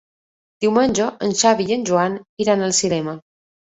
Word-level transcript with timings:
Diumenge 0.65 1.09
en 1.27 1.35
Xavi 1.43 1.67
i 1.73 1.75
en 1.77 1.85
Joan 1.93 2.17
iran 2.47 2.67
al 2.71 2.77
cinema. 2.83 3.19